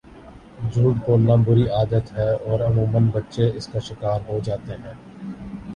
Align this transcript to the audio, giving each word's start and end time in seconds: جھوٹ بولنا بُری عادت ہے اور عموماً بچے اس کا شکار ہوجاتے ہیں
جھوٹ 0.71 0.95
بولنا 1.05 1.35
بُری 1.45 1.65
عادت 1.71 2.11
ہے 2.13 2.29
اور 2.45 2.59
عموماً 2.61 3.09
بچے 3.13 3.49
اس 3.57 3.67
کا 3.67 3.79
شکار 3.89 4.19
ہوجاتے 4.27 4.75
ہیں 4.77 4.93